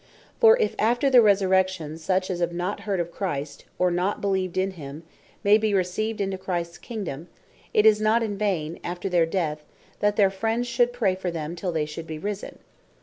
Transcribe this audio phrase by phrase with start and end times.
[0.39, 4.57] For if after the Resurrection, such as have not heard of Christ, or not beleeved
[4.57, 5.03] in him,
[5.43, 7.27] may be received into Christs Kingdome;
[7.71, 9.63] it is not in vain, after their death,
[9.99, 12.57] that their friends should pray for them, till they should be risen.